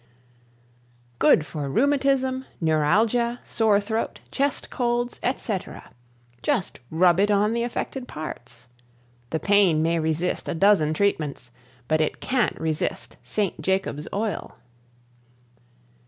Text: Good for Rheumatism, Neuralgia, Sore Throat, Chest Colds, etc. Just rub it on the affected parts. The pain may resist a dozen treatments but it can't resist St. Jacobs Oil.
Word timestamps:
Good 1.19 1.45
for 1.45 1.69
Rheumatism, 1.69 2.45
Neuralgia, 2.59 3.39
Sore 3.45 3.79
Throat, 3.79 4.19
Chest 4.31 4.71
Colds, 4.71 5.19
etc. 5.21 5.91
Just 6.41 6.79
rub 6.89 7.19
it 7.19 7.29
on 7.29 7.53
the 7.53 7.61
affected 7.61 8.07
parts. 8.07 8.65
The 9.29 9.39
pain 9.39 9.83
may 9.83 9.99
resist 9.99 10.49
a 10.49 10.55
dozen 10.55 10.95
treatments 10.95 11.51
but 11.87 12.01
it 12.01 12.19
can't 12.19 12.59
resist 12.59 13.17
St. 13.23 13.61
Jacobs 13.61 14.07
Oil. 14.11 14.57